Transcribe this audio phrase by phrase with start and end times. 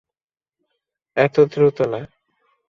[1.17, 2.01] এত দ্রুত না।